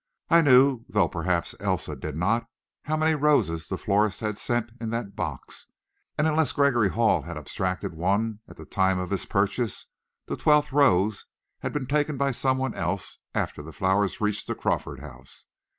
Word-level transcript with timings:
I 0.31 0.41
knew, 0.41 0.83
though 0.89 1.07
perhaps 1.07 1.53
Elsa 1.59 1.95
did 1.95 2.17
not, 2.17 2.47
how 2.85 2.97
many 2.97 3.13
roses 3.13 3.67
the 3.67 3.77
florist 3.77 4.19
had 4.19 4.39
sent 4.39 4.71
in 4.81 4.89
that 4.89 5.15
box. 5.15 5.67
And 6.17 6.25
unless 6.27 6.53
Gregory 6.53 6.89
Hall 6.89 7.21
had 7.21 7.37
abstracted 7.37 7.93
one 7.93 8.39
at 8.47 8.57
the 8.57 8.65
time 8.65 8.97
of 8.97 9.11
his 9.11 9.27
purchase, 9.27 9.85
the 10.25 10.35
twelfth 10.37 10.71
rose 10.71 11.27
had 11.59 11.71
been 11.71 11.85
taken 11.85 12.17
by 12.17 12.31
some 12.31 12.57
one 12.57 12.73
else 12.73 13.19
after 13.35 13.61
the 13.61 13.71
flowers 13.71 14.19
reached 14.19 14.47
the 14.47 14.55
Crawford 14.55 15.01
House. 15.01 15.45